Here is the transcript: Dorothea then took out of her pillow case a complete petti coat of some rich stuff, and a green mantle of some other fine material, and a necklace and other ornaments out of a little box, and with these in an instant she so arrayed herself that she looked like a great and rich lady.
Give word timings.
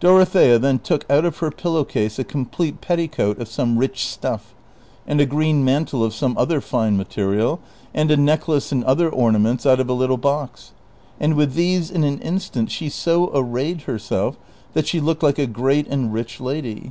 Dorothea 0.00 0.58
then 0.58 0.80
took 0.80 1.08
out 1.08 1.24
of 1.24 1.38
her 1.38 1.52
pillow 1.52 1.84
case 1.84 2.18
a 2.18 2.24
complete 2.24 2.80
petti 2.80 3.06
coat 3.06 3.38
of 3.38 3.46
some 3.46 3.78
rich 3.78 4.06
stuff, 4.08 4.52
and 5.06 5.20
a 5.20 5.24
green 5.24 5.64
mantle 5.64 6.02
of 6.02 6.12
some 6.12 6.36
other 6.36 6.60
fine 6.60 6.96
material, 6.96 7.60
and 7.94 8.10
a 8.10 8.16
necklace 8.16 8.72
and 8.72 8.82
other 8.82 9.08
ornaments 9.08 9.64
out 9.66 9.78
of 9.78 9.88
a 9.88 9.92
little 9.92 10.16
box, 10.16 10.72
and 11.20 11.34
with 11.34 11.54
these 11.54 11.92
in 11.92 12.02
an 12.02 12.18
instant 12.22 12.72
she 12.72 12.88
so 12.88 13.30
arrayed 13.32 13.82
herself 13.82 14.36
that 14.72 14.88
she 14.88 14.98
looked 14.98 15.22
like 15.22 15.38
a 15.38 15.46
great 15.46 15.86
and 15.86 16.12
rich 16.12 16.40
lady. 16.40 16.90